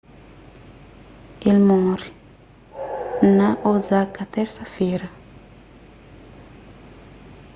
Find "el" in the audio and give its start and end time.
1.49-1.57